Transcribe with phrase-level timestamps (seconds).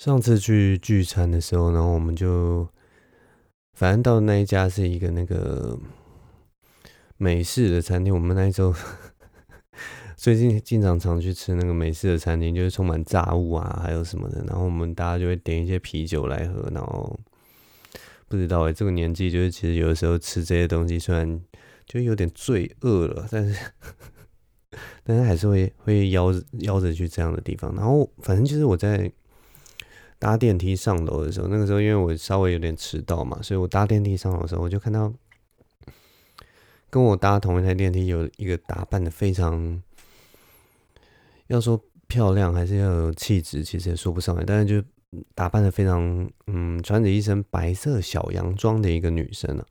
[0.00, 2.66] 上次去聚餐的时候，然后我们就
[3.74, 5.78] 反正到那一家是一个那个
[7.18, 8.14] 美式的餐厅。
[8.14, 8.74] 我们那一周
[10.16, 14.42] 最近经常常去吃那个美式的餐厅，就是充满炸物啊，还有什么的。
[14.48, 16.66] 然后我们大家就会点一些啤酒来喝。
[16.72, 17.20] 然后
[18.26, 21.38] 不知道哎、这个年纪就是其实有的时候吃这些东西，虽然
[21.84, 23.70] 就有点罪恶了，但是
[25.04, 27.74] 但是还是会会邀邀着去这样的地方。
[27.76, 29.12] 然后反正就是我在。
[30.20, 35.12] 搭电梯上楼的时候，那个时候因为我稍微有点迟到嘛，所以我搭电梯上楼的时候，我就看到
[36.90, 39.82] 跟我搭同一台电梯有一个打扮的非常，
[41.46, 44.86] 要说漂亮还是要有气质，其实也说不上来，但是就
[45.34, 49.66] 打扮的非常，嗯，穿着一身白色小洋装的一个女生啊。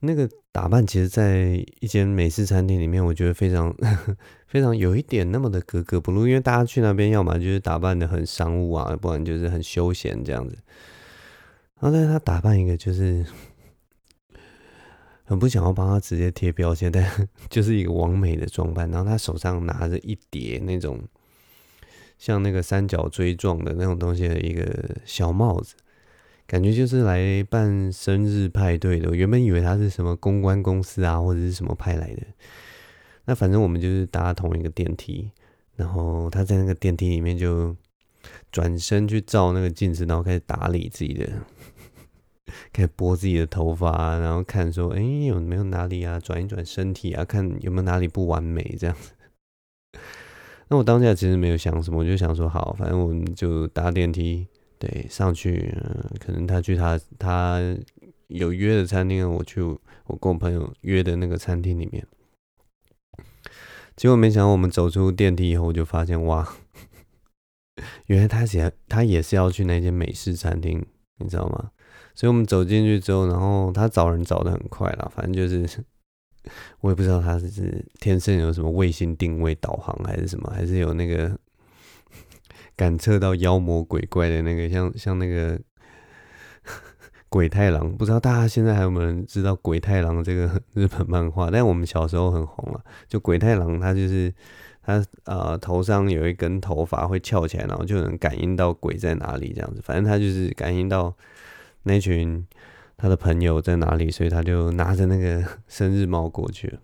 [0.00, 3.74] 那个打扮，其实，在一间美式餐厅里面，我觉得非常
[4.46, 10.56] 非常有一点那么的格格不入，因为大家去那边，要么就是打扮的很商务啊，不然就是很休闲这样子。
[11.80, 13.24] 然后，但是他打扮一个就是
[15.24, 17.04] 很不想要帮他直接贴标签，但
[17.48, 18.90] 就是一个完美的装扮。
[18.90, 21.02] 然后他手上拿着一叠那种
[22.18, 25.74] 像那个三角锥状的那种东西的一个小帽子。
[26.46, 29.08] 感觉就是来办生日派对的。
[29.08, 32.22] 我原本以为他是什么公关公司啊，或者是什么派来的。
[33.24, 35.30] 那反正我们就是搭同一个电梯，
[35.74, 37.74] 然后他在那个电梯里面就
[38.52, 41.28] 转身去照那个镜子，然后开始打理自己的，
[42.72, 49.10] 开始拨自己的头发，然后看说，哎，有没有哪里啊，转一转身体啊，看有没有哪里不完美这样子。
[50.70, 54.46] 那我当下其实没有想什么，我就想说，好，反正我们就搭电梯。
[54.78, 55.74] 对，上去，
[56.20, 57.60] 可能他去他他
[58.26, 62.06] 有约的餐厅，我去我跟我朋友约的那个餐厅里面。
[63.96, 66.46] 结果没想到，我们走出电梯以后，我就发现哇，
[68.06, 70.84] 原来他也他也是要去那间美式餐厅，
[71.18, 71.70] 你知道吗？
[72.14, 75.82] 所以我们走进去之后，然后他找人找的很快啦，反正就是
[76.80, 81.38] 我也不知道他是天生有什么卫星定位导航还是什么，还是有那个。
[82.76, 85.58] 感测到妖魔鬼怪的那个，像像那个
[87.28, 91.50] 鬼太郎，不知道大家现在还有没有人知道鬼太郎这个 日本漫画？
[91.50, 92.80] 但我们小时候很红了。
[93.08, 94.32] 就鬼太郎，他就是
[94.82, 99.80] 他呃头上有一根头发会翘起来，然后就能感应到鬼在哪里这样子。
[99.82, 101.14] 反正他就是感应到
[101.84, 102.46] 那群
[102.96, 106.78] 他的朋友在哪里，所以他就拿着那个 生日帽过去了。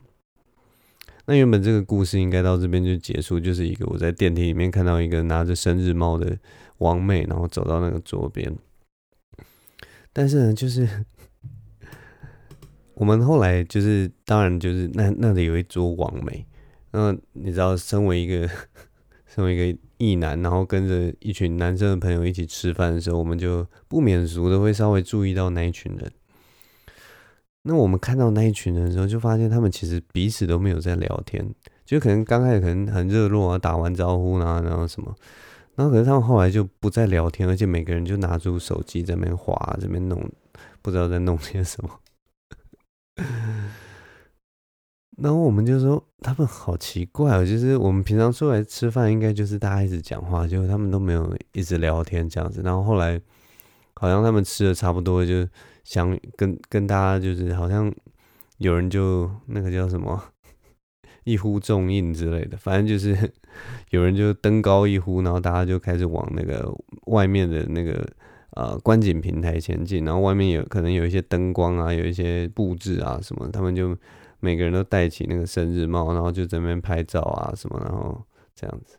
[1.26, 6.36] 那原本这个故事应该到这边就结束，就是一个我在电梯里面看到一个拿着生日帽的
[6.78, 8.52] 王美，然后走到那个桌边。
[10.12, 10.88] 但是呢，就是
[12.94, 16.44] 我们后来就是，当然就是那那里有一桌王美，
[16.90, 18.50] 那你知道，身为一个
[19.26, 26.12] 身为一个异男，然后跟着一群男生的朋友一起吃饭的时候，我们就不免俗的会稍微注意到那一群人。
[27.64, 31.48] 那我们看到那一群人的时候，就发现他们其实彼此都没有在聊天，
[31.84, 35.14] 就可能刚开始可能很热络啊，打完招呼啊，然后什么，
[35.76, 40.28] 然后可是他们后来就不再聊天，而且每个人就拿出手机在那边滑，这边弄，
[40.82, 42.00] 不知道在弄些什么。
[45.18, 52.60] 然后我们就说他们好奇怪哦，就是我们平常出来吃饭，应该就是大家一直讲话，结果他们都没有一直聊天这样子。
[52.64, 53.20] 然后后来
[53.94, 55.46] 好像他们吃的差不多就。
[55.84, 57.92] 想跟跟大家就是好像
[58.58, 60.22] 有人就那个叫什么
[61.24, 63.32] 一呼众应之类的，反正就是
[63.90, 66.68] 有人就登高一呼，然后大家就开始往那个
[67.06, 68.06] 外面的那个
[68.52, 73.96] 呃观景平台前进，然后外面有可能有一些灯光啊，有一些布置啊什么，他们就
[74.40, 78.20] 每个人都戴起那个生日帽，然后就在那边拍照啊什么，然后
[78.54, 78.98] 这样子。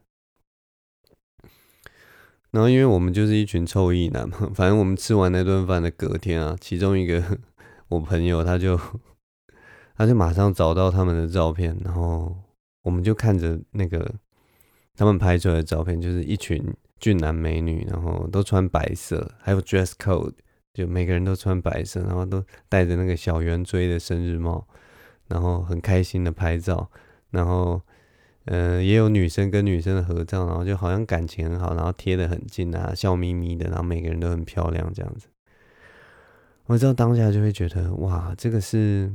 [2.53, 7.40] 然后，因为我们就是一群臭意男嘛， 反正我们吃完那顿饭的隔天啊，其中一个
[7.90, 8.80] 我朋友他就
[9.97, 12.38] 他就马上找到他们的照片，然后
[12.84, 14.13] 我们就看着那个
[14.96, 16.63] 他们拍出来的照片，就是一群
[17.00, 20.33] 俊男美女，然后都穿白色，还有 dress code，
[20.75, 24.68] 就每个人都穿白色，然后都戴着那个小圆锥的生日帽，
[25.28, 26.92] 然后很开心的拍照，
[27.31, 27.81] 然后。
[28.45, 35.28] 嗯、呃，也有女生跟女生的合照，然后就好像感情很好，然后贴得很近啊，笑眯眯的，然后每个人都很漂亮这样子。
[36.66, 39.12] 我知道当下就会觉得，哇，这个是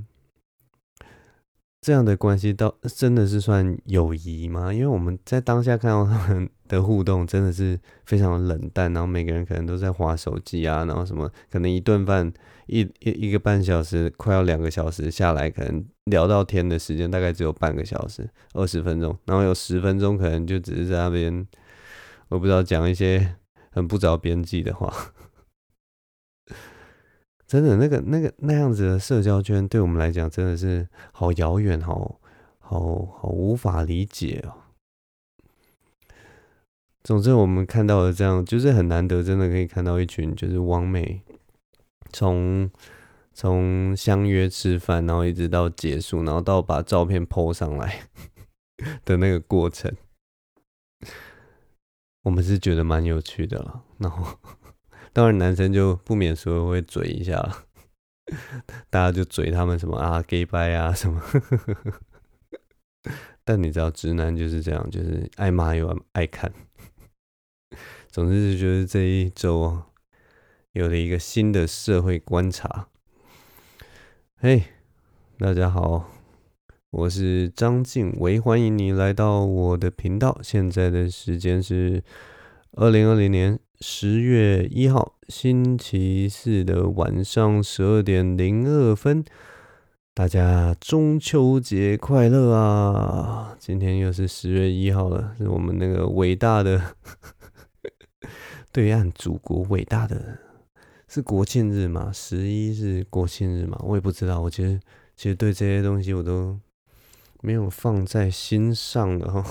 [1.88, 4.70] 这样的关系，到真的是算友谊吗？
[4.70, 12.30] 因为我们在当下看到他们的互动，真的是非常冷淡，然后每个人可能都在划手机啊，然后什么，可能一顿饭
[12.66, 15.82] 一一一个半小时，快要两个小时下来，可能。
[16.04, 21.46] 聊到天的时间大概只有半个小时，二十分钟，然后有十分钟可能就只是在那边，
[22.28, 23.36] 我不知道讲一些
[23.70, 24.90] 很不着边际的话，
[27.48, 32.20] 真的那个那个那样子的社交圈，对我们来讲真的是好遥远，好
[32.58, 34.52] 好好无法理解哦。
[37.02, 41.22] 总之，我们看到的这样，就是很难得，真的可以看到一群就是网美，
[42.12, 42.70] 从
[43.32, 48.00] 从相约吃饭，然后一直到结束，然后到把照片 po 上来
[49.06, 49.90] 的那个过程。
[52.24, 54.38] 我们是觉得蛮有趣的了，然后
[55.12, 57.64] 当然男生就不免说会嘴一下，
[58.90, 61.22] 大家就嘴他们什么啊 gay 掰啊什么，
[63.44, 66.52] 但你知道直男就是这样，就是爱骂又爱看。
[68.10, 69.82] 总之就觉得这一周
[70.72, 72.88] 有了一个新的社会观察。
[74.36, 74.64] 嘿，
[75.38, 76.10] 大家好。
[76.90, 80.38] 我是张静维，欢迎你来到我的频道。
[80.42, 82.02] 现在的时间是
[82.72, 89.24] 二零二零年十月一号星期四的晚上十二点零二分。
[90.12, 93.56] 大家中秋节快乐啊！
[93.60, 96.96] 今天又是十月一号了，是我们那个伟大的
[98.72, 100.38] 对岸祖国伟大的，
[101.06, 102.10] 是国庆日吗？
[102.12, 103.78] 十一是国庆日吗？
[103.84, 104.40] 我也不知道。
[104.40, 104.80] 我其实
[105.16, 106.58] 其实对这些东西我都。
[107.40, 109.44] 没有放在心上的哈。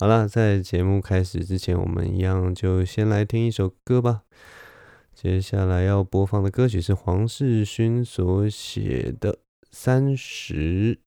[0.00, 4.22] 好了，在节目开始之前，我们一样就先来听一首歌吧。
[5.12, 9.34] 接下来要播放的歌曲是黄世勋所写的
[9.70, 10.98] 《三十》。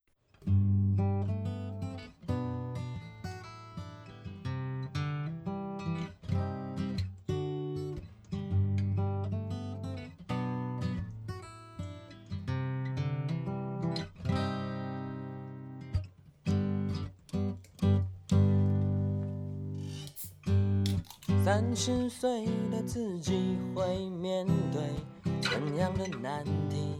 [21.44, 24.82] 三十岁的自己会面对
[25.42, 26.96] 怎样的难题？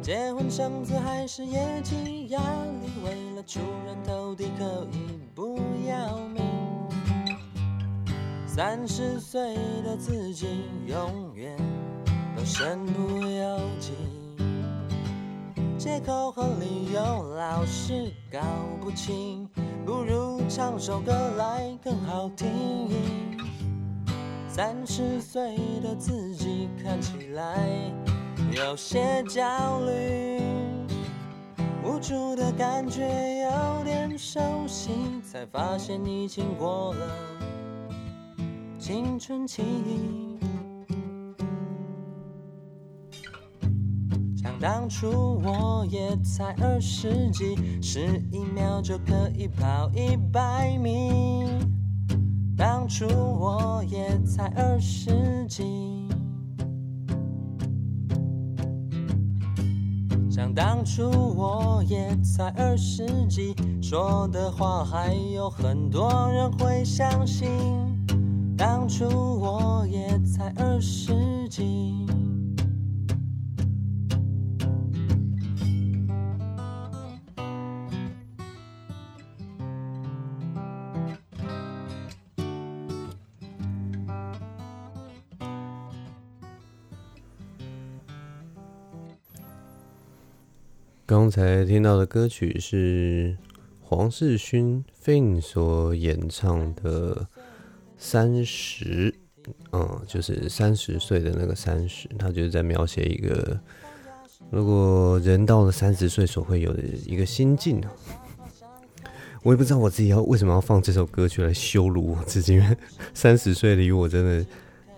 [0.00, 2.86] 结婚生子还是业绩压力？
[3.04, 5.58] 为了出人头地可以不
[5.88, 6.44] 要命？
[8.46, 10.46] 三十岁的自己
[10.86, 11.56] 永远
[12.36, 13.94] 都身不由己，
[15.76, 18.38] 借口和理由老是搞
[18.80, 19.50] 不清。
[19.84, 22.46] 不如唱首歌来更好听。
[24.48, 27.68] 三十岁的自己看起来
[28.52, 30.40] 有些焦虑，
[31.84, 33.02] 无助的感觉
[33.42, 34.90] 有点熟悉，
[35.22, 37.06] 才发现已经过了
[38.78, 40.23] 青春期。
[44.64, 51.44] 当初我也才二十几，十一秒就可以跑一百米。
[52.56, 56.08] 当初我也才二十几，
[60.30, 67.50] 想当初我也才二十几，说的话还有很多人会相信。
[68.56, 69.04] 当初
[69.38, 72.06] 我也才二十几。
[91.16, 93.36] 刚才听到的歌曲是
[93.80, 97.14] 黄世勋 Fin 所演唱的
[97.96, 99.14] 《三十》，
[99.70, 103.56] 嗯，就是三十岁的那个三十，他就是在描写一个
[104.50, 107.80] 如果人到了三十岁所会有的一个心境。
[109.44, 112.76] 我也不知道我自己要为什么要放这首歌曲来羞辱我自己，因为
[113.14, 114.44] 三十岁离我真的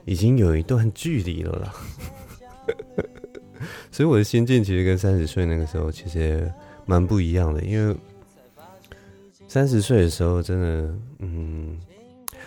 [0.07, 1.75] 已经有一段距离了啦。
[3.97, 6.53] 所以我的心境其实跟三十岁那个时候其实
[6.85, 7.97] 蛮不一样的，因为
[9.49, 11.81] 三十岁的时候真的，嗯，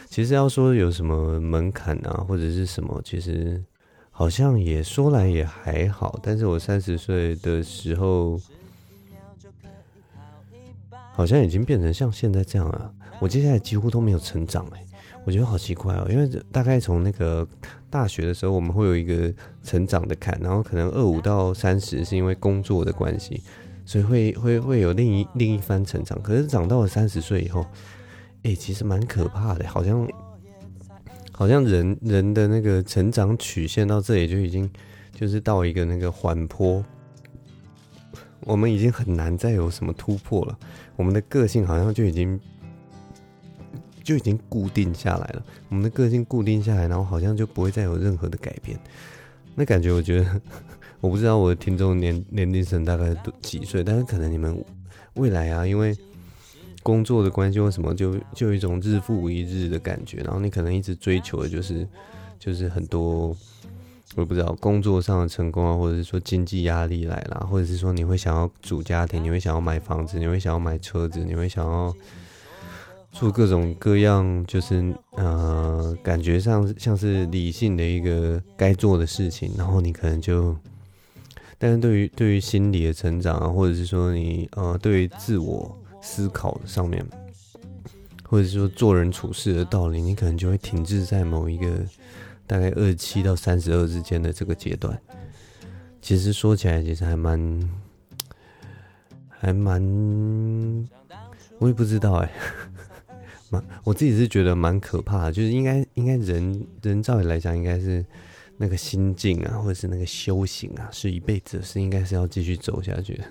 [0.07, 3.59] 其实要说有什么门槛啊，或者是什么，其实
[4.11, 6.19] 好像也说来也还好。
[6.21, 8.39] 但是我三十岁的时候，
[11.13, 12.93] 好像已经变成像现在这样了。
[13.19, 14.85] 我接下来几乎都没有成长哎。
[15.25, 17.47] 我觉得好奇怪哦，因为大概从那个
[17.89, 23.41] 大学的时候，我们会有一个成长的坎，然后可能二五到三十是因为工作的关系，
[23.85, 26.21] 所以会会会有另一另一番成长。
[26.21, 27.65] 可是长到了三十岁以后，
[28.43, 30.07] 哎，其实蛮可怕的，好像
[31.31, 34.69] 好像人人的那个成长曲线到这里就已经
[35.13, 36.83] 就是到一个那个缓坡，
[38.41, 40.57] 我们已经很难再有什么突破了。
[40.95, 42.39] 我们的个性好像就已经。
[44.09, 45.45] 就已经固定下来了。
[45.69, 48.75] 我们的个性固定下来，然后好像就不会再有任何的改变。
[49.53, 50.41] 那感觉，我觉得
[50.99, 54.65] 我不知道我的听众年年龄层大概都几岁，但是可能你们
[55.13, 55.95] 未来啊，因为
[56.81, 60.17] 工作的关系或什么，就就有一种日复一日的感觉。
[60.23, 61.87] 然后你可能一直追求的就是
[62.39, 63.37] 就是很多。
[64.15, 71.95] 我不知道工作上的成功啊，或者是说经济压力来啦，或者是说你会想要组家庭，你会想要买房子，你会想要买车子，你会想要
[73.11, 80.55] 做各种各样，就是呃，感觉上像是理性的一个该做的事情，然后你可能就，
[81.57, 87.05] 但是对于对于心理的成长啊，或者是说你呃，对于自我思考上面，
[88.23, 91.67] 或者是说做人处事的道理，你可能就会停滞在某一个。
[92.49, 94.99] 大概二七到三十二之间的这个阶段，
[96.01, 97.69] 其实说起来其实还蛮，
[99.27, 99.79] 还蛮，
[101.59, 102.31] 我也不知道哎，
[103.49, 108.05] 蛮我自己是觉得蛮可怕的，就是应该应该人人照理来讲应该是
[108.57, 113.23] 那个心境啊，或者是那个修行啊，是一辈子是应该是要继续走下去的。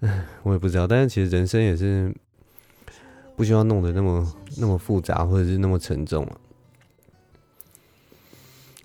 [0.42, 2.12] 我也不知道，但是其实人生也是
[3.36, 6.36] 不需要弄得那么那么复杂，或者是那么沉重啊。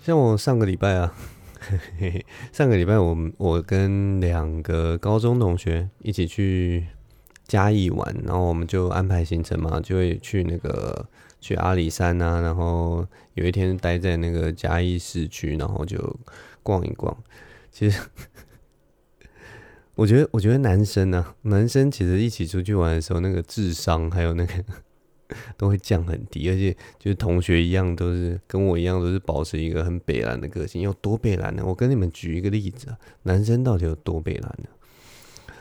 [0.00, 1.12] 像我上个礼拜啊，
[1.68, 6.86] 嘿嘿，上个礼拜我我跟两个高中同学一起去
[7.48, 11.08] 嘉义玩，然后我们就安排行程嘛，就会去那个
[11.40, 16.16] 去阿里山啊，然后有一天待在那个嘉义市区，然后就
[16.62, 17.16] 逛一逛。
[17.72, 18.00] 其实
[19.96, 24.52] 我觉得，我觉得男生呢、啊，男生其实一起出去玩的时候，那个智商还有那个。
[25.58, 30.80] 都会降很低，而且就是同学一样，都是跟我一样，都是保持一个很北蓝的个性。
[30.80, 31.62] 有多北蓝呢？
[31.66, 34.70] 我跟你们举一个例子啊，男生到底有多北蓝呢？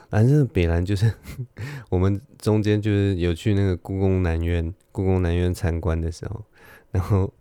[0.09, 1.11] 反正北烂就是
[1.89, 6.43] 我们中间就是有去那个故宫南院，故宫南院参观的时候，
[6.91, 7.31] 然后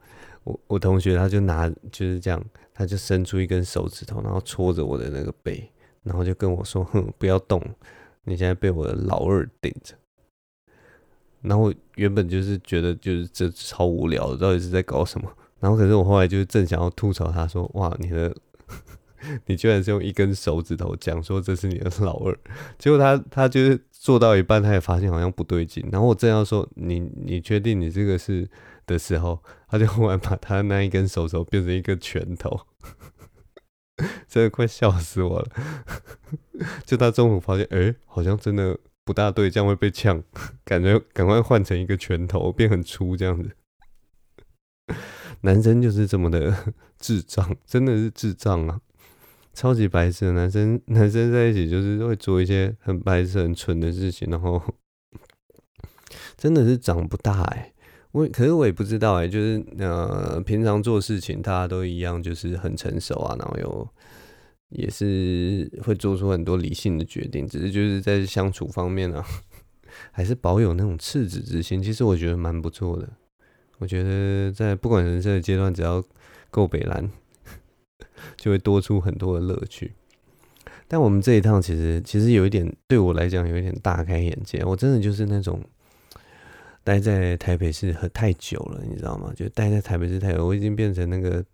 [0.45, 2.45] 我我同学他就拿就是这样，
[2.75, 5.71] 他就伸出一根手指头，然后戳着我的那个背，
[6.03, 7.63] 然后就跟我说：“哼，不要动，
[8.25, 9.95] 你现在被我的老二顶着。”
[11.43, 15.31] 然后原本就是觉得就是这超无聊，到底是在搞什么？
[15.61, 18.35] 然后可是我后来就是正想要吐槽他说：“哇，你的
[19.47, 22.39] 你居然是用一根手指头讲说这是你的老二。”
[22.79, 25.87] 结果他他就是做到一半，他也发现好像不对劲。
[25.91, 28.49] 然后我正要说：“你你确定你这个是
[28.87, 32.61] 的时候，他就忽然把他那一根手指头变成一个拳头，
[34.29, 35.49] 真的快笑死我了。
[36.85, 38.79] 就他中途发现，哎，好像真的。
[39.07, 40.21] 不大对，这样会被呛，
[40.65, 43.53] 感觉赶快换成一个拳头，变很粗这样子。
[45.43, 48.81] 男生就是这么的智障，真的是智障啊！
[49.57, 54.63] 超级白痴的男生， 男生在一起就是会做一些很白痴、很蠢的事情，然后
[56.37, 57.73] 真的是长不大哎。
[58.13, 63.89] 我可是我也不知道哎，就是呃，平常做事情大家都一样，就是很成熟啊，然后又。
[64.71, 69.25] 也是会做出很多理性的决定，只是就是在相处方面呢、啊，
[70.11, 71.81] 还是保有那种赤子之心。
[71.81, 73.09] 其实我觉得蛮不错的。
[73.79, 76.03] 我觉得在不管人生的阶段，只要
[76.51, 77.09] 够北蓝，
[78.37, 79.93] 就会多出很多的乐趣。
[80.89, 84.65] 但我们这一趟其实其实有一点对我来讲有一点大开眼界。
[84.65, 85.61] 我真的就是那种
[86.85, 89.33] 待在台北市很太久了，你知道吗？
[89.35, 91.45] 就待在台北市太久，我已经变成那个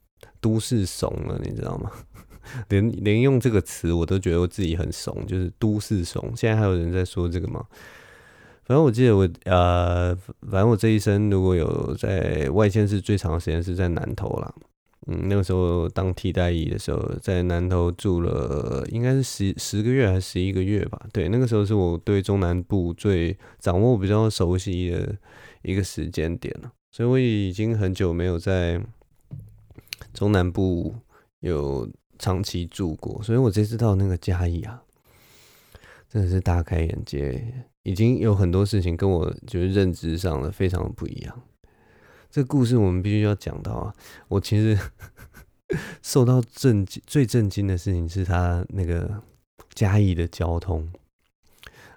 [0.40, 1.90] 都市怂了，你知道吗？
[2.68, 6.32] 连连用这个词我都觉得我自己很怂，就是都市怂。
[6.36, 7.64] 现在还有人在说这个吗？
[8.64, 14.54] 反正我记得我呃，反正我这一生如果有在外县市最长的时间是在南投啦。
[15.06, 21.00] 嗯，那个时候当替代役的时候，在南投住了应该是十十个月还是十一个月吧。
[21.12, 25.16] 对，那个时候是我对中南部最掌握比较熟悉的
[25.62, 26.72] 一个时间点了。
[26.90, 28.80] 所以我已经很久没有在
[30.12, 30.94] 中南部
[31.40, 31.88] 有。
[32.18, 34.80] 长期住过，所以我这次到那个嘉义啊，
[36.08, 37.44] 真的是大开眼界，
[37.82, 41.42] 已经有很多事情跟我就是认知上的非常的不一样。
[42.32, 43.94] 这故事我们必须要讲到啊，
[44.28, 44.78] 我其实
[46.00, 49.20] 受到震惊，最震惊的事情是他那个
[49.74, 50.90] 嘉义的交通。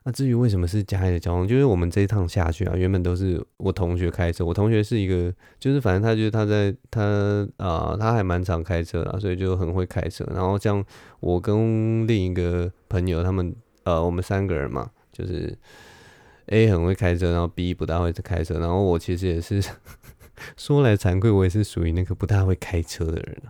[0.04, 4.44] 那至于为什么是嘉义的交通，就是我们这一趟下去啊，原本都是我同学开车。
[4.44, 10.25] 我同学是一个，就是反正他就是他在他啊、他还蛮常开车的，所以就很会开车。
[10.34, 10.84] 然后像
[11.22, 15.58] 我跟另一个朋友，他们呃，我们三个人嘛，就是
[16.48, 19.63] A 很会开车，然后 B 不大会开车，然后我其实也是
[20.58, 23.42] 说来惭愧，我也是属于那个不大会开车的人。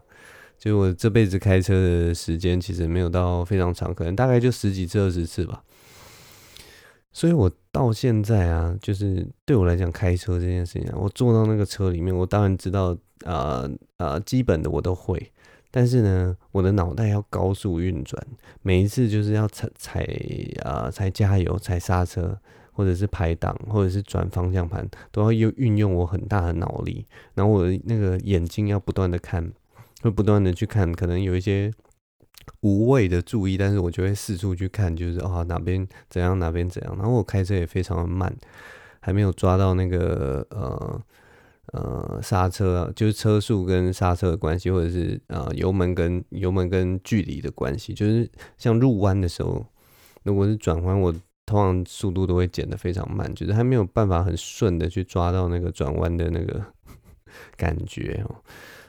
[0.57, 5.63] 就我这辈子开车的时间其实没有到非常长，可能大概就十几次、二十次吧。
[7.11, 12.91] 所以我到现在啊，就是对我来讲，开车这件事情啊，我坐到那个车里面，我当然知道，
[13.23, 15.31] 啊、呃、啊、呃，基本的我都会，
[15.71, 18.21] 但是呢，我的脑袋要高速运转，
[18.61, 20.05] 每一次就是要踩踩
[20.63, 22.37] 啊，踩加油、踩刹车，
[22.75, 29.51] 或者是排档，或者是转方向盘，都要用运用我很大的脑力，然后我的那个眼睛要不断的看，
[30.03, 31.73] 会不断的去看，可能有一些。
[32.61, 36.95] 无谓的注意，但是我就会四处去看，就是哦哪边怎样，哪边怎样。
[36.95, 38.31] 然后我开车也非常的慢，
[38.99, 41.01] 还没有抓到那个呃
[41.73, 47.95] 呃刹车，就是车速跟刹车的关系，或者是呃油门跟油门跟距离的关系。
[47.95, 48.29] 就是
[48.59, 49.65] 像入弯的时候，
[50.21, 51.11] 如果是转弯，我
[51.45, 56.63] 通常速度都会减得非常慢，就是还没有办法很顺的去抓到那个转弯的那个
[57.55, 58.35] 感觉哦。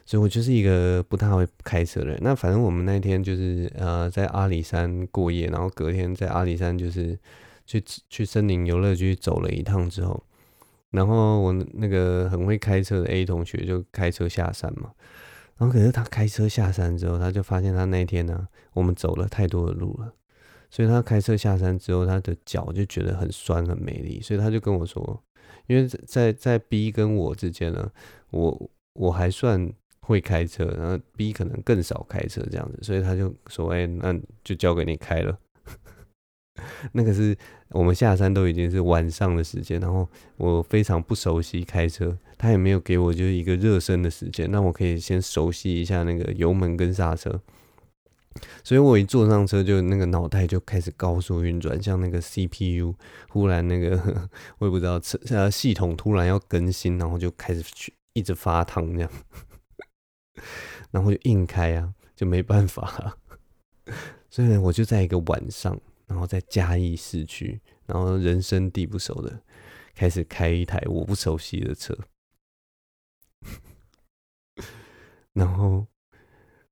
[0.05, 2.19] 所以我就是一个不太会开车的人。
[2.23, 7.19] 那反正我们那天就是呃在阿里山过夜，然后隔天在阿里山就是
[7.67, 10.23] 去去森林游乐区走了一趟之后，
[10.91, 14.93] 然后我那个很会开车的 A 同学就开车下山嘛。
[15.59, 20.13] 然后可是他开车下山之后，他就发现他那天呢、我们走了太多的路了，
[20.71, 25.23] 所以他开车下山之后，他的脚就觉得很酸很没力，所以他就跟我说，
[25.67, 27.91] 因为在在 B 跟我之间呢，
[28.31, 29.73] 我我还算。
[30.01, 35.37] 会开车，然后 B 可能更少开车这样子，所以他就说：“哎，那就交给你开了。
[36.95, 37.37] ”那个是
[37.71, 47.41] 我们下山都已经是晚上的时间，然后我非常不熟悉开车，他也没有给我就是一个热身的时间，那我可以先熟悉一下那个油门跟刹车。
[48.65, 52.95] 所以我一坐上车，就那个脑袋就开始高速运转，像那个 CPU
[53.29, 54.29] 忽然那个
[54.59, 59.11] 我也不知道车呃系统突然要更新，然后就开始去一直发烫这样。
[60.91, 63.19] 然后就硬开啊，就没办法。
[64.31, 69.41] 所以呢，我就在一个晚上，然后在嘉义市区，然后人生地不熟的
[69.95, 71.97] 开始开一台我不熟悉的车。
[75.33, 75.87] 然后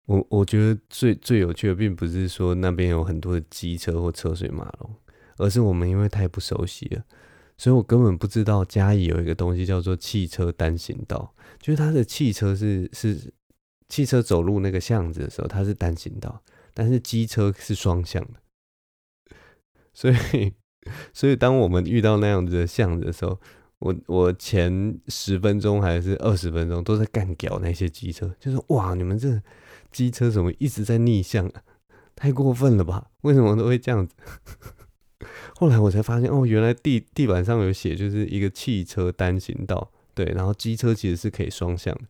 [0.07, 4.95] 我我觉得最最有趣的，并不是说那边有很多的机车或车水马龙，
[5.39, 7.05] 而是我们因为太不熟悉了，
[7.57, 13.33] 所以我根本不知道嘉义有一个东西叫做汽车单行道，就是它的汽车是是。
[13.87, 18.41] 汽车走路那个巷子的时候，它是单行道，但是机车是双向的。
[19.93, 20.53] 所以，
[21.13, 23.39] 所以当我们遇到那样子的巷子的时候，
[23.81, 29.41] 我我前十分钟还是二十分钟都在干屌那些机车，就是哇，你们这
[29.95, 31.63] 机车怎么一直在逆向啊？
[32.17, 33.07] 太过分了吧？
[33.23, 34.15] 为什么都会这样子？
[35.57, 42.03] 后来我才发现，哦，原来地地板上有写，就是一个汽车单行道，对，然后机车其实是可以双向的。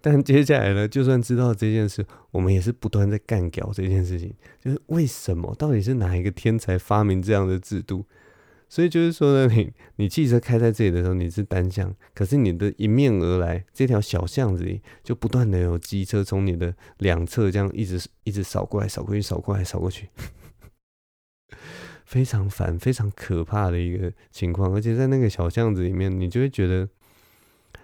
[0.00, 4.34] 但接下来呢，就算知道这件事，我们也是不断在干掉这件事情。
[4.58, 5.54] 就是为什么？
[5.54, 8.04] 到底是哪一个天才发明这样的制度？
[8.72, 20.08] 所以就是说呢，你 你汽车开在这里的时候，你是单向，可是你的迎面而来这条小巷子里，就不断的有机车从你的两侧这样一直一直扫过来、扫过去、扫过来、扫过去，
[22.06, 24.72] 非常烦、非常可怕的一个情况。
[24.72, 26.88] 而且在那个小巷子里面，你就会觉得。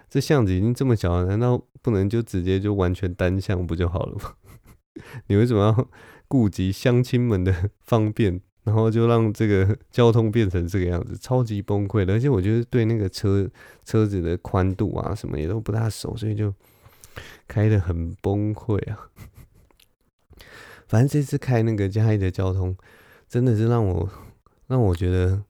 [0.09, 4.37] 这巷子已经这么小了，难道不能就直接就完全单向不就好了吗？
[5.29, 5.89] 你为什么要
[6.27, 12.13] 顾及乡亲们的方便，然后就让这个 交通变成这个样子，超级崩溃的。
[12.13, 13.49] 而且我觉得对那个车
[13.85, 16.53] 车子的宽度啊什么也都不大熟，所以就
[17.47, 19.09] 开得很崩溃啊。
[20.87, 22.77] 反正这次开那个嘉义的交通，
[23.29, 24.09] 真的是让我
[24.69, 25.43] 让我觉得。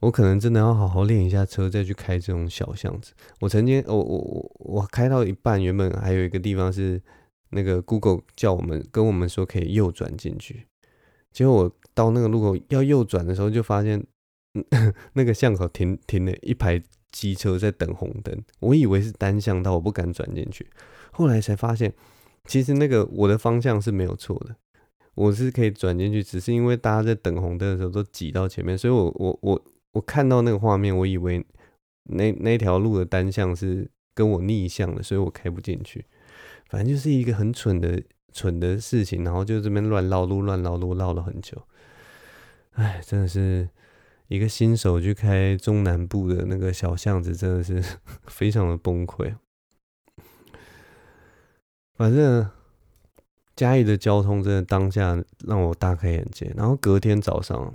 [0.00, 3.12] 我可能真的要好好练一下车，再去开这种小巷子。
[3.40, 7.02] 我曾经，我我我我开到一半，原本还有一个地方是
[7.50, 10.68] 那个 Google 叫我们跟我们说可以右转进去，
[11.32, 14.00] 结果我到那个路口要右转的时候，就发现
[15.14, 16.80] 那个巷口停停了一排
[17.10, 18.40] 机车在等红灯。
[18.60, 20.70] 我以为是单向道，我不敢转进去。
[21.10, 21.92] 后来才发现，
[22.44, 24.54] 其实那个我的方向是没有错的，
[25.14, 29.64] 我是可以转进去，只是因为大家在等红灯的时候都挤到前面，所以我我我。
[29.92, 31.44] 我看到那个画面，我以为
[32.10, 36.04] 那那条路的单向是跟我逆向的，所以我开不进去。
[36.68, 38.00] 反正就是一个很蠢的
[38.32, 41.56] 蠢的事情，然后就这边乱绕路，乱绕路绕了很久。
[42.78, 43.68] 哎，真的是
[44.28, 47.82] 一个新手去开中南部的那个小巷子，真的是
[48.28, 49.34] 非常的崩溃。
[51.96, 52.48] 反正
[53.56, 57.74] 嘉义的交通真的当下让我大开眼界，然后隔天早上。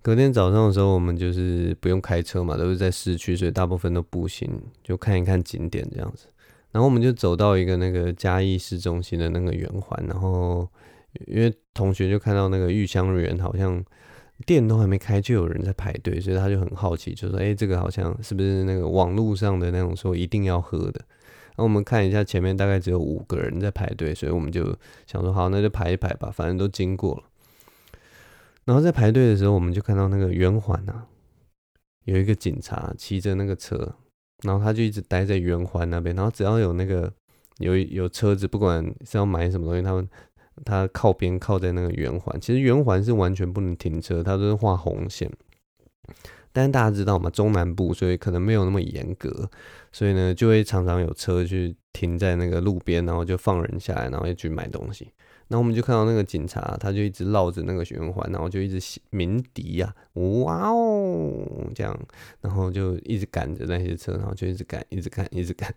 [0.00, 4.48] 隔天早上的时候，我们就是不用开车嘛，都是在市区，所以大部分都步行，
[4.84, 6.26] 就看一看景点这样子。
[6.70, 10.68] 然后我们就走到一个那个嘉义市中心的那个圆环，然后
[11.26, 13.82] 因为同学就看到那个玉香园好像
[14.46, 21.00] 店都还没开，就有人在排队，所以他就很好奇，就说：“哎，这个好像是不是那个网络上的那种说一定要喝的？”
[21.54, 27.22] 然后我们看一下前面大概只有五个人在排队，所以我们就想说：“好，那就排一排吧，反正都经过了。”
[28.66, 31.06] 然后在排队的时候，我们就看到那个圆环啊，
[32.06, 33.94] 有一个警察骑着那个车，
[34.42, 37.12] 然后他就一直待在圆环那边，然后只要有那个
[37.58, 40.08] 有有车子，不管是要买什么东西，他们。
[40.64, 45.30] 他靠边靠在那个圆环，其实圆环是完全不能停车，它都是画红线。
[46.52, 49.50] 但是大家知道嘛，中南部所以可能没有那么严格，
[49.90, 55.10] 所以呢就会常常有车去停在那个路边，然后就放人下来，然后又去买东西。
[55.48, 61.98] 然后我们就看到那个警察，他就一直绕着那个圆环，然后就一直鸣笛呀，哇哦这样，
[62.40, 65.74] 然后就一直赶着那些车，然后就一直赶，一直赶，一直赶。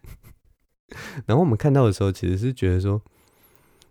[1.25, 3.01] 然后我们看到的时候，其实是觉得说，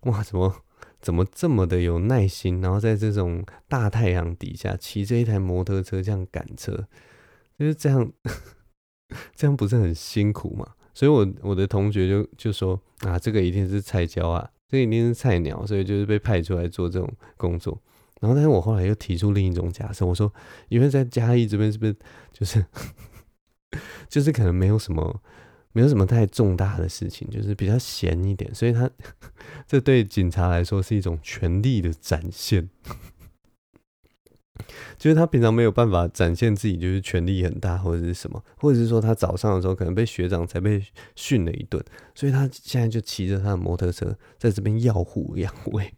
[0.03, 0.63] 哇，怎么？
[1.07, 2.61] 怎么这么的有耐心？
[2.61, 6.89] 然后在这种大太阳底下骑着一台摩托车这样赶车，
[7.57, 8.13] 就是这样，
[9.37, 10.67] 这样不是很辛苦吗？
[10.93, 17.81] 所以我我的同学就就说啊，这个一定是菜鸟啊，这一定是菜鸟，所以就是被派出来做这种工作。
[18.21, 20.35] 然后，但是我后来又提出另一种假设，我说，
[20.69, 21.95] 因为在嘉义这边是不是
[22.33, 22.67] 就是
[24.11, 25.23] 就是可能没有什么。
[25.77, 28.91] 没有什么太重大的事情，就是比较闲一点，所以他
[29.67, 32.71] 这对警察来说是一种权力的展现，
[34.97, 40.83] 就是他平常没有办法展现自己，就是权力很大或者是什么，或者是说他早上的时候可能被学长才被
[41.15, 41.85] 训了一顿，
[42.15, 45.93] 所以他现在就骑着他的摩托车在这边耀武扬威，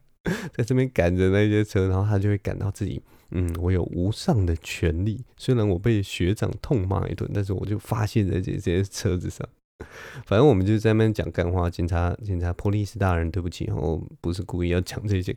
[0.52, 3.00] 在这边赶着那些车，然后他就会感到自己。
[3.34, 9.48] 嗯，我有无上的权力，虽然我被学长痛骂一顿，但是我就发泄在这这些车子上。
[10.26, 15.34] 反正我们就在那边讲干话，警察警察，police 大人，对不起，我不是故意要讲这些。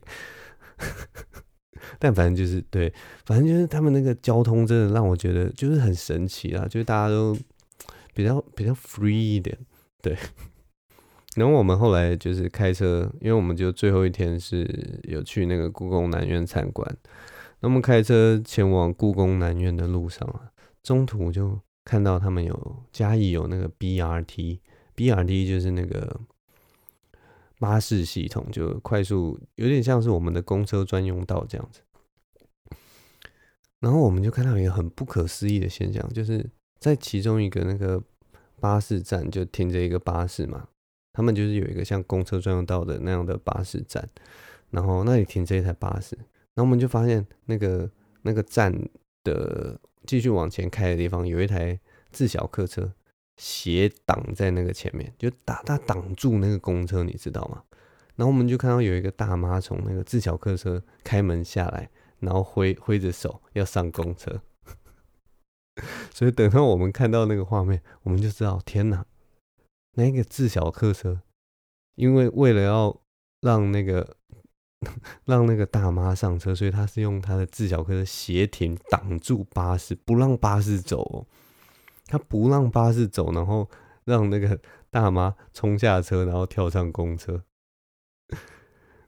[1.98, 2.94] 但反正就是对，
[3.26, 7.36] 反正就是他们那个交通真的让我觉得就是很神奇啊，就是大家都
[8.14, 9.58] 比较比较 free 一点，
[10.02, 10.18] 对。
[11.36, 14.66] 然后我们后来就是开车，因为我们就最后一天是
[15.04, 16.98] 有去那个故宫南院参观。
[17.66, 20.52] 那么开车前往故宫南院的路上啊，
[20.84, 26.22] 中途就看到他们有嘉义有那个 BRT，BRT 就是那个
[27.58, 31.82] 巴士系统，就快速有点像是我们的公车专用道这样子。
[33.80, 36.48] 然后我们就看到一个很不可思议的现象，就是
[36.80, 38.00] 在其中一个那个
[38.60, 40.68] 巴士站就停着一个巴士嘛，
[41.14, 44.08] 他们就是有一个像公车专用道的那样的巴士站，
[44.70, 46.16] 然后那里停着一台巴士。
[46.56, 47.92] 然后我们就发现，那个
[48.22, 48.74] 那个站
[49.26, 51.78] 的继续往前开的地方，有一台
[52.12, 52.94] 自小客车
[53.36, 57.62] 斜挡在那个前面，就打他挡住那个公车，你知道吗？
[58.16, 61.90] 然后我们就看到有一个大妈从那个自小客车开门下来，
[62.20, 64.42] 然后挥挥着手要上公车。
[66.16, 69.06] 所以等到我们看到那个画面，我们就知道，天哪，
[69.96, 71.22] 那个自小客车，
[71.96, 73.02] 因为为了要
[73.42, 74.16] 让那个。
[75.26, 81.28] 让那个大妈上车，所以他是用他的自小客车斜停挡住巴士，不让巴士走。
[82.08, 83.68] 他不让巴士走，然后
[84.04, 84.60] 让那个
[84.92, 87.44] 大妈冲下车，然后跳上公车。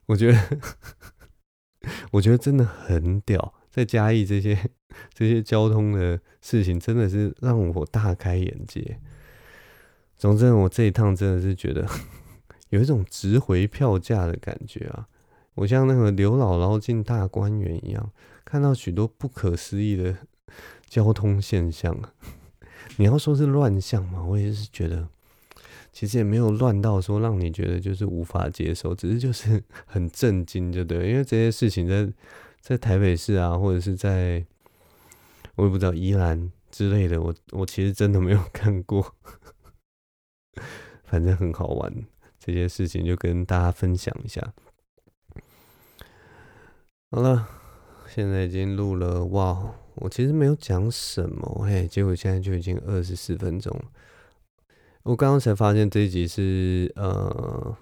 [0.06, 0.58] 我觉得，
[2.10, 3.54] 我觉得真的很屌。
[3.70, 4.58] 在嘉义这些
[5.14, 8.98] 这些交通的事情，真的是让我大开眼界。
[10.16, 11.86] 总之，我这一趟真的是觉得
[12.70, 15.06] 有一种值回票价的感觉啊。
[15.58, 18.12] 我像那个刘姥姥进大观园一样，
[18.44, 20.16] 看到许多不可思议的
[20.86, 21.98] 交通现象。
[22.96, 25.08] 你要说是乱象嘛，我也是觉得，
[25.92, 31.10] 其实也没有乱到说让你觉得就是无法接受，只是就是 很震惊，就对。
[31.10, 32.08] 因为这些事情在
[32.60, 34.46] 在台北市啊，或者是在
[35.56, 39.12] 我也不知道宜兰之类的，我我其实真的没有看过。
[41.02, 41.92] 反正很好玩，
[42.38, 44.54] 这些事情就跟大家分享一下。
[47.10, 47.48] 好了，
[48.06, 49.74] 现在已经录了哇！
[49.94, 53.84] 我其实没有讲什么嘿，结果现在就已经二十四分钟了。
[55.04, 57.74] 我刚刚才发现这一集是呃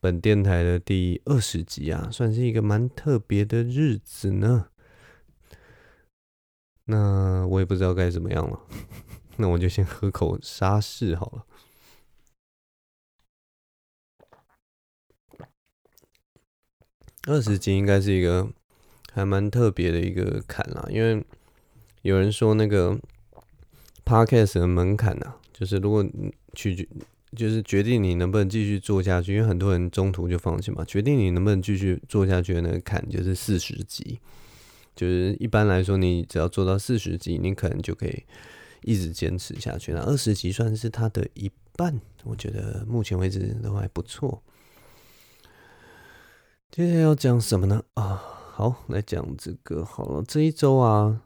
[0.00, 4.68] 本电台的第二十集啊，算是一个蛮特别的日子呢。
[6.86, 8.58] 那我也不知道该怎么样了，
[9.36, 11.44] 那我就先喝口沙士好了。
[17.28, 18.48] 二十集应该是一个
[19.12, 21.22] 还蛮特别的一个坎啦，因为
[22.02, 22.98] 有人说那个
[24.04, 26.04] podcast 的门槛呐，就是如果
[26.54, 26.88] 取决
[27.36, 34.18] 就是决定你能不能继续做下去，因为很多人中途就放弃嘛，决定你能不能继续做下去的那个坎就是四十集，
[34.96, 38.24] 就是一般来说，你只要做到四十集，你可能就可以
[38.82, 39.92] 一直坚持下去。
[39.92, 44.42] 那二十集算是它的一半，我觉得目前为止都还不错。
[46.70, 47.82] 接下来要讲什么呢？
[47.94, 50.22] 啊，好，来讲这个好了。
[50.28, 51.22] 这一周啊，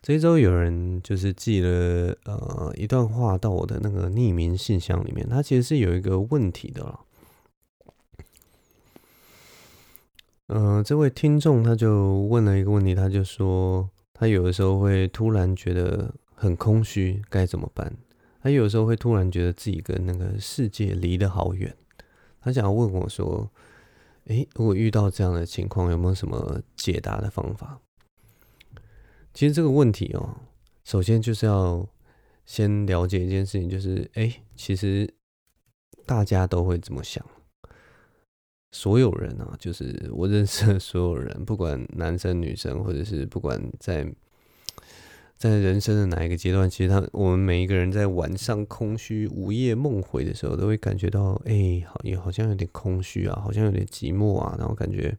[0.00, 7.00] 这一周有人就是寄了呃一段话到我的那个匿名信箱里面，他其实是有一个问题的了。
[10.46, 17.92] 嗯、呃，这位听众他就问了一个问题，他就说他有的时候会突然觉得很空虚，该怎么办？
[18.40, 21.76] 他有的时候会突然觉得自己跟那个世界离得好远，
[22.40, 23.50] 他想要问我说。
[24.28, 27.78] 诶，如果遇到这样的情况，有没有什么解答的方法？
[29.34, 30.36] 其实这个问题哦，
[30.84, 31.86] 首先就是要
[32.46, 35.12] 先了解一件事情，就是诶，其实
[36.06, 37.24] 大家都会这么想，
[38.72, 44.10] 所有人啊，就是我认识的所有人，不管男生女生，或者是不管在。
[45.38, 55.16] 在人生的哪一个阶段，其实他我们每一个人在晚上空虚、午夜梦回的时候，都会感觉到，哎、好也好像有点空虚啊，好像有点寂寞啊，然后感觉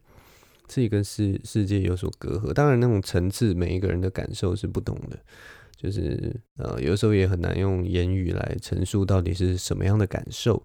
[0.67, 2.51] 自己跟世世界有所隔阂。
[2.51, 5.17] 当然，那种层次，每一个人的感受是不同的，
[5.77, 10.61] 就是呃，有时候也很难用言语来陈述到底是什么样的感受。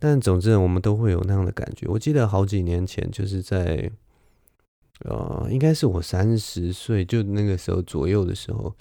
[0.00, 1.86] 但总之，我们都会有那样的感觉。
[1.86, 3.88] 我记得好几年前，就是在。
[5.04, 8.74] 呃，应该是我三十岁就那个时候左右的时候，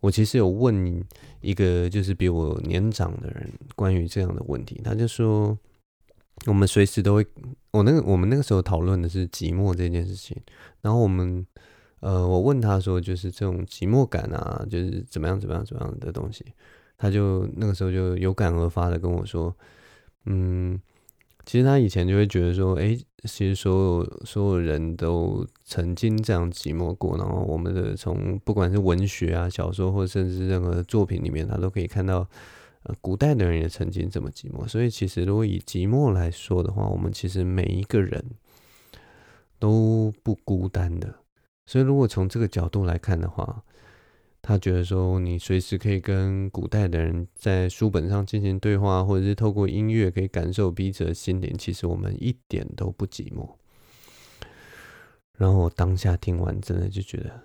[0.00, 1.04] 我其实有问
[1.40, 5.56] 一个就是比我年长的人关于这样的问题，他就说，
[6.46, 7.26] 我们随时都会，
[7.70, 10.36] 我那个我们那个时候讨论的是寂寞这件事情，
[10.80, 11.46] 然后我们
[12.00, 16.44] 呃，我问他说，就是这种寂寞感啊，就是怎么样怎么样怎么样的东西，
[16.98, 19.54] 他就那个时候就有感而发的跟我说，
[20.26, 20.80] 嗯。
[21.46, 27.16] 其实他以前就会觉得说，哎，其实所有所有人都曾经这样寂寞过。
[27.18, 32.26] 然后我们的从不管是文学啊、小说，或甚至任何作品里面，他都可以看到，
[32.84, 34.66] 呃，古代的人也曾经这么寂寞。
[34.66, 38.24] 所以其实如果以寂寞来说的话，我们其实每一个人
[39.58, 41.14] 都不孤单的。
[41.66, 43.62] 所以如果从这个角度来看的话，
[44.42, 51.54] 他觉得说，你随时可以跟古代的人在书本上进行对话，或者是透过音乐可以感受彼此的心灵。
[51.58, 53.56] 其实我们一点都不寂寞。
[55.36, 57.42] 然后我当下听完，真的就觉得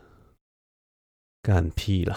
[1.41, 2.15] 干屁了，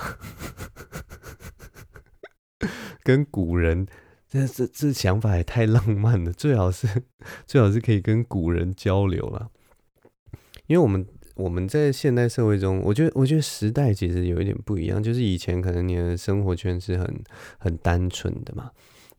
[3.03, 3.87] 跟古人
[4.29, 6.33] 这这这想法也太浪漫了。
[6.33, 7.05] 最好是
[7.47, 9.51] 最好是可以跟古人交流了，
[10.67, 11.07] 因为我们。
[11.39, 17.23] 我们在现代社会中，我觉得，我觉得时代其实有一点不一样，就是以前可能你的生活圈是很
[17.59, 18.71] 很单纯的嘛，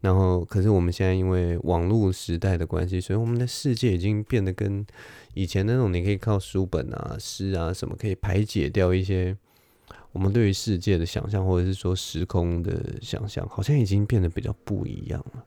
[0.01, 4.86] 然后可是我们现在因为网络时代的关系，所以我们的世界已经变得跟
[5.34, 9.36] 以前那种你可以靠书本啊、诗啊什么可以排解掉一些
[10.12, 15.45] 我们对于世界的想象，或者是说时空的想象，好像已经变得比较不一样了。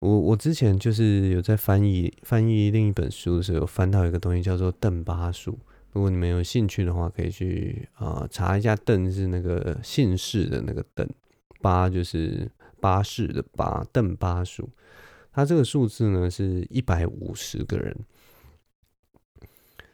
[0.00, 5.58] 我我之前就是有在翻译翻译另一本书的时候，翻到一个东西叫做邓巴数。
[5.92, 8.76] 如果你们有兴趣的话，可以去啊、查一下。
[8.76, 11.08] 邓是那个姓氏的那个邓，
[11.62, 14.68] 巴就是巴士的巴，邓巴数。
[15.32, 17.96] 它这个数字呢是一百五十个人。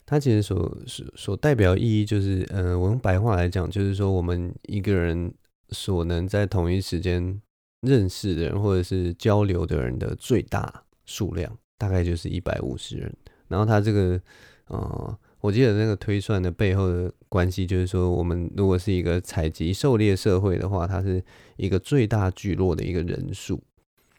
[0.04, 5.32] 它其实所所所代表意义就是，呃，我用白话来讲，就是说我们一个人
[5.70, 7.40] 所能在同一时间。
[7.82, 13.12] 认识的人或者是交流的人的最大数量大概就是一百五十人。
[13.48, 14.20] 然后他这个，
[14.68, 21.22] 呃，我记得那个推算的背后的关系就是说，我们如果是一个采集狩猎社会的话，它是
[21.56, 23.60] 一个最大聚落的一个人数，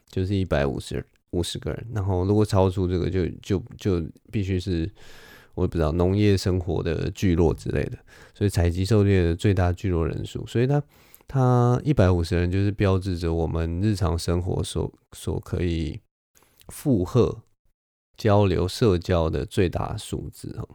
[0.08, 1.86] 就是一百五十五十个人。
[1.92, 4.88] 然后如果超出这个就，就就必须是
[5.54, 7.98] 我也不知道农业生活的聚落之类的。
[8.34, 10.82] 所以采集狩猎的最大聚落人数，所以它。
[11.26, 16.00] 他一百五十人就是标志着我们日常生活所所可以
[16.68, 17.42] 负荷
[18.16, 20.68] 交流社交的最大数字哈。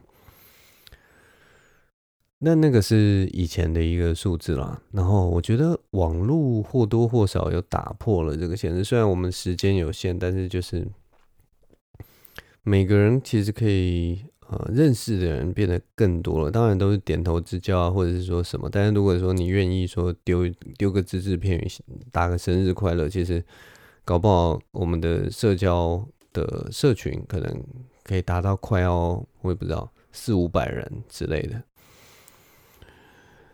[2.39, 4.81] 那那个是以前的一个数字啦。
[4.91, 8.83] 然后我觉得网络或多或少有打破了这个限制。
[8.83, 10.87] 虽然我们时间有限，但是就是
[12.63, 14.25] 每个人其实可以。
[14.51, 18.67] 呃，认识的人变得更多了，当然都是点头之交啊，或者是说什么。
[18.67, 21.67] 但是如果说你愿意说丢丢个只字片语，
[22.11, 23.45] 打个生日快乐，其实
[24.03, 27.63] 搞不好我们的社交的社群可能
[28.03, 31.61] 可以达到快要我也不知道四五百人之类的。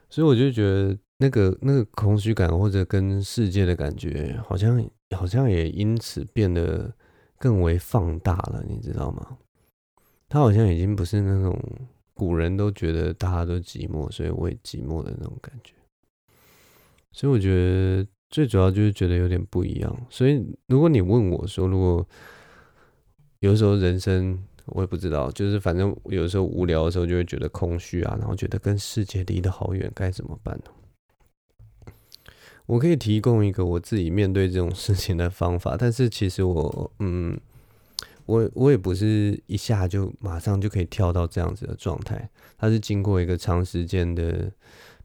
[0.09, 4.81] 所以我就觉得那个那个空虚感或者跟世界的感觉，好像
[5.13, 6.89] 好像也因此变得
[7.37, 9.37] 更为放大了，你知道吗？
[10.27, 11.57] 他好像已经不是那种
[12.13, 15.73] 古人都觉得大家都寂寞，所以我也寂寞的那种感觉。
[17.11, 20.07] 所以我觉得最主要就是觉得有点不一样。
[20.09, 22.05] 所以如果你问我说，如果
[23.39, 31.93] 有时候人生我也不知道，就是反正有时候无聊的时候就会觉得空虚啊，然后觉得跟世界离得好远，该怎么办呢？
[32.65, 37.39] 我可以提供一个我自己面对这种事情的方法，但是其实我嗯。
[38.25, 44.51] 我我也不是一下就马上就可以跳到这样子的状态，它是经过一个长时间的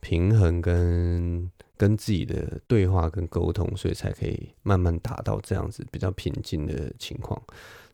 [0.00, 7.40] 平衡跟跟自己的对话跟沟通，所以才可以慢慢达到这样子比较平静的情况。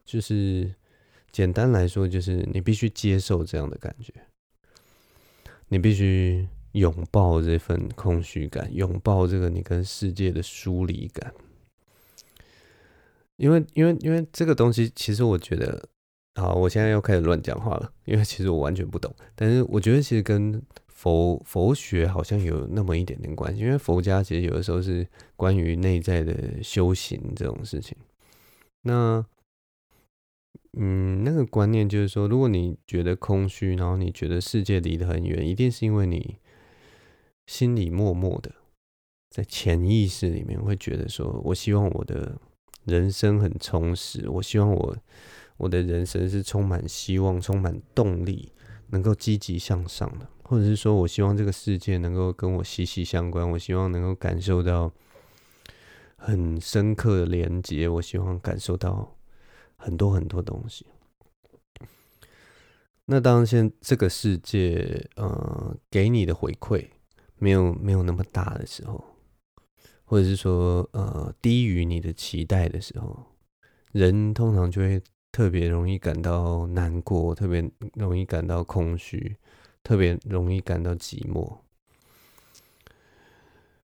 [0.04, 0.72] 就是
[1.32, 4.12] 简单来说，就是你必须接受这样的感觉，
[5.68, 11.34] 你必须拥抱这份空虚感，拥抱这个你跟世界的疏离感。
[13.36, 15.88] 因为，因为，因为这个东西，其实我觉得，
[16.36, 17.92] 好，我现在又开始乱讲话了。
[18.06, 23.60] 因为其实我完全不懂，但是我觉得其实跟佛佛学好像有那么一点点关系。
[23.60, 27.94] 因为佛家其实有的时候是关于内在的修行这种事情。
[28.82, 29.22] 那，
[30.78, 36.36] 嗯，那个观念就是说，如果你觉得空虚，然后你觉得世界离得很远，一定是因为你
[37.46, 38.54] 心里默默的
[39.28, 42.38] 在潜意识里面会觉得说，我希望我的。
[42.86, 44.96] 人生很充实，我希望我
[45.56, 48.52] 我的人生是充满希望、充满动力，
[48.90, 54.92] 能够积极向上的，或者是说我希望这个世界能够跟我息息相关，我希望能够感受到
[56.16, 59.16] 很深刻的连接，我希望感受到
[59.76, 60.86] 很多很多东西。
[63.06, 66.86] 那当现这个世界呃给你的回馈
[67.38, 69.04] 没有没有那么大的时候。
[70.06, 73.26] 或者是说，呃，低于你的期待的时候，
[73.92, 79.36] 人通常就会特别容易感到难过，特别容易感到空虚，
[79.82, 81.58] 特别容易感到寂寞。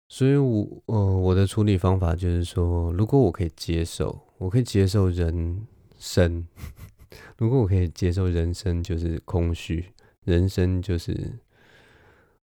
[0.07, 5.67] 所以我，呃，我的处理方法就是说，如果我可以接受，我可以接受人
[5.99, 6.43] 生；
[7.37, 9.85] 如果我可以接受人生就是空虚，
[10.25, 11.39] 人生就是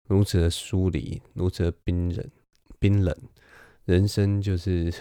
[0.07, 2.31] 如此的疏离，如此的冰冷，
[2.79, 3.17] 冰冷。
[3.87, 4.93] 人生就是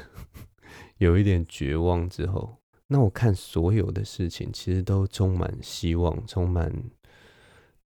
[0.97, 6.71] 有一点绝望之后，那我看所有的事情其实都充满希望，充满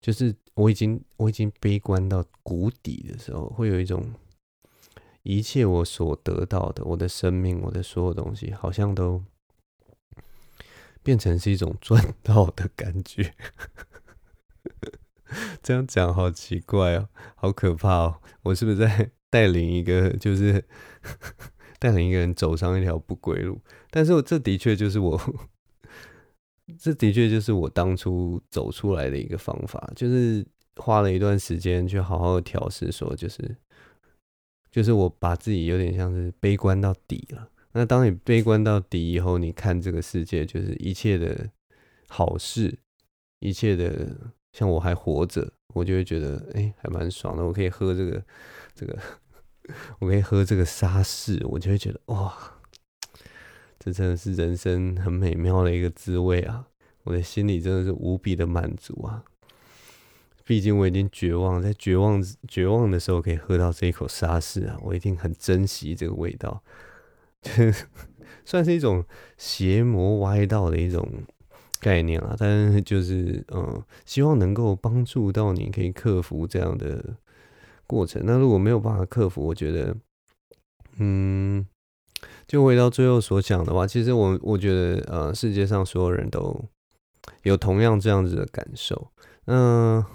[0.01, 4.13] 就是我已经我已经悲观到谷底的时候，会有一种
[5.23, 9.23] 一切我所得到的，我的生命，我的所有东西，好像都
[11.01, 13.33] 变成是一种赚 到的感觉。
[15.63, 18.21] 这样讲好奇怪哦，好可怕哦！
[18.43, 20.65] 我是不是在带领一个就是？
[21.79, 23.59] 带领一个人走上一条不归路，
[23.89, 25.19] 但是这的确就是我，
[26.77, 33.55] 这的确就是我当初走出来的一个方法，就是花了一段时间去好好的调试，说就是，
[34.69, 37.49] 就是我把自己有点像是悲观到底了。
[37.71, 41.49] 那当你悲观到底以后，你看这个世界，就是一切的
[42.07, 42.77] 好事，
[43.39, 48.21] 一切的像我还活着，我就会觉得哎、还蛮爽的，我可以喝这个
[48.75, 48.99] 这个。
[49.99, 52.33] 我可以喝这个沙士，我就会觉得哇，
[53.79, 56.65] 这真的是人生很美妙的一个滋味啊！
[57.03, 59.23] 我的心里真的是无比的满足啊！
[60.45, 66.63] 毕竟我已经绝望，在绝望绝望的时候可以喝到这一口沙士啊，我一定很珍惜这个味道，
[68.45, 69.05] 算是一种
[69.37, 71.07] 邪魔歪道的一种
[71.79, 72.35] 概念啊。
[72.37, 77.15] 但是就是嗯，希望能够帮助到你，可以克服这样的。
[77.89, 79.95] 过程，那如果没有办法克服，我觉得，
[80.99, 81.65] 嗯，
[82.47, 86.63] 就回到最后所讲的话，其实我我觉得，呃，世界上所有人都
[87.41, 89.09] 有同样这样子的感受，
[89.45, 90.05] 嗯，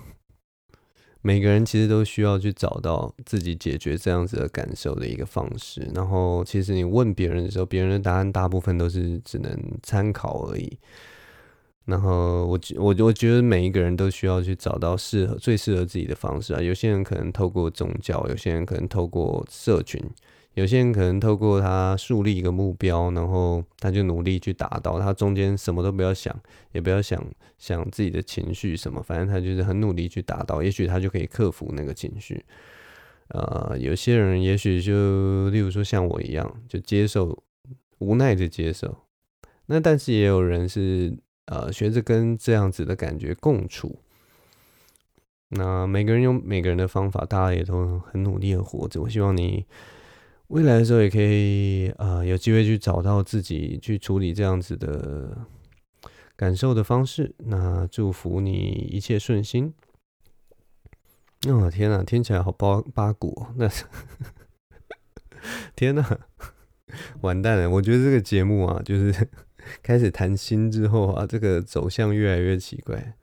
[1.20, 5.90] 每个人其实都需要去找到自己解决这样子的感受的一个方式。
[5.92, 10.78] 然后，其实你问别人的时候，别人的答案大部分都是只能参考而已。
[11.86, 16.62] 然后我我我觉得每一个人都需要去找到适合最适合自己的方式啊。
[16.62, 20.02] 有些人可能透过宗教，有些人可能透过社群，
[20.54, 24.98] 有些人可能透过他树立一个目标，然后他就努力去达到。
[24.98, 26.34] 他中间什么都不要想，
[26.72, 27.22] 也不要想
[27.58, 30.62] 想自己的情绪什么，反正他就是很努力去达到。
[30.62, 32.42] 也许他就可以克服那个情绪。
[33.28, 37.42] 呃，有些人也许就例如说像我一样，就接受，
[37.98, 38.96] 无奈的接受。
[39.66, 41.14] 那但是也有人是。
[41.46, 43.98] 呃，学着跟这样子的感觉共处。
[45.48, 49.02] 那每个人有每个人的方法，大家也都很努力的活着。
[49.02, 49.66] 我希望你
[50.48, 55.46] 未来的时候也可以，呃，有机会去找到自己去处理这样子的
[56.34, 57.34] 感受的方式。
[57.38, 59.74] 那祝福你一切顺心。
[61.46, 63.54] 哦天哪，听起来好八八股哦。
[63.56, 63.68] 那
[65.76, 66.18] 天哪，
[67.20, 67.68] 完蛋了！
[67.68, 69.28] 我觉得这个节目啊，就是
[69.82, 73.14] 开始谈心之后啊，这个走向越来越奇怪。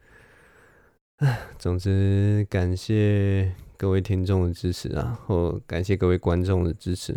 [1.17, 7.15] 唉，总之感谢各位听众的支持啊，或感谢各位观众的支持。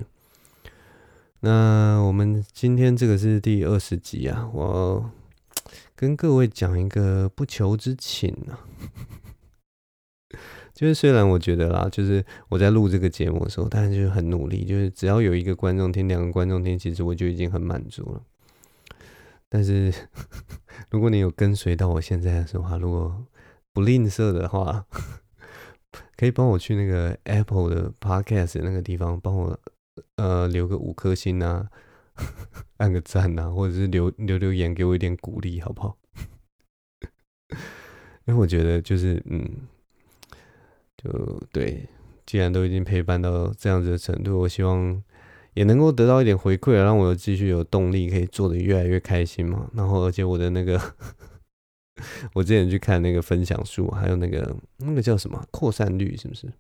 [1.41, 5.11] 那我们今天这个是第二十集啊，我
[5.97, 8.65] 跟各位讲一个不求之情啊，
[10.75, 18.23] 就是虽然我觉得啦，就是我在录这个节目的时候，但是就是很努力，就是只要有一个观众听，两个观众听，其实我就已经很满足了。
[19.55, 19.95] 但是
[20.91, 23.25] 如果你有跟随到我现在的话，如果
[23.73, 24.85] 不吝啬的话，
[26.19, 29.57] 可以帮我去那个 Apple 的 Podcast 那个地方帮我。
[30.17, 31.71] 呃，留个五颗星啊，
[32.79, 35.97] 按个赞啊，或者是留留留言给我一点鼓励，好不好？
[38.27, 39.49] 因为我觉得就是嗯，
[40.97, 41.89] 就对，
[42.27, 45.01] 既然都已经陪伴到这样子的程度，我希望
[45.55, 49.71] 也能够得到一点回馈，让我继续有动力，可以做得越来越开心嘛。
[49.75, 50.81] 然后，而且我的那个，
[52.35, 56.53] 我之前去看那个分享数，还有那个那个叫什么扩散率，是不是？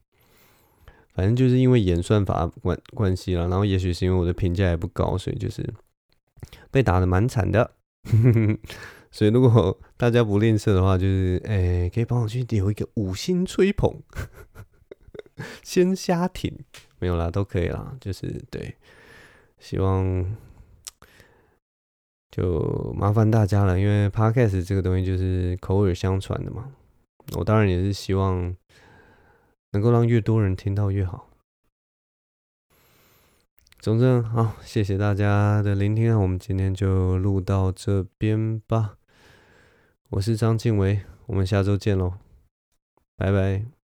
[1.12, 5.64] 反正就是因为演算法关关系啦，然后也许是因为我的评价也不高，所以就是
[6.70, 7.72] 被打得蛮惨的。
[9.12, 14.02] 所以如果大家不吝啬的话，就是诶、可以帮我去留一个五星吹捧，
[15.62, 16.52] 先瞎挺
[17.04, 17.94] 没有啦，都可以啦。
[18.00, 18.74] 就是对，
[19.58, 20.36] 希望
[22.30, 26.72] 就麻烦大家了，因为 Podcast 这个东西就是口耳相传的嘛。
[27.36, 28.56] 我当然也是希望。
[29.74, 31.28] 能够让越多人听到越好。
[33.80, 38.96] 总之，好，谢谢大家的聆听，我们今天就录到这边吧。
[40.10, 42.14] 我是张晋维，我们下周见喽，
[43.16, 43.83] 拜拜。